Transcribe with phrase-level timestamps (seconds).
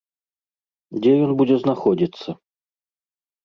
[1.01, 2.29] Дзе ён будзе знаходзіцца?